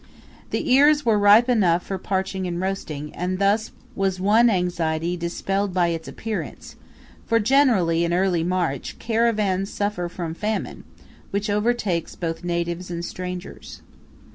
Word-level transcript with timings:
The 0.49 0.73
ears 0.73 1.05
were 1.05 1.19
ripe 1.19 1.47
enough 1.47 1.83
for 1.85 1.99
parching 1.99 2.47
and 2.47 2.59
roasting, 2.59 3.13
and 3.13 3.37
thus 3.37 3.71
was 3.93 4.19
one 4.19 4.49
anxiety 4.49 5.15
dispelled 5.15 5.75
by 5.75 5.89
its 5.89 6.07
appearance; 6.07 6.75
for 7.27 7.37
generally, 7.39 8.03
in 8.03 8.11
early 8.11 8.43
March, 8.43 8.97
caravans 8.97 9.71
suffer 9.71 10.09
from 10.09 10.33
famine, 10.33 10.85
which 11.29 11.51
overtakes 11.51 12.15
both 12.15 12.43
natives 12.43 12.89
and 12.89 13.05
strangers. 13.05 13.83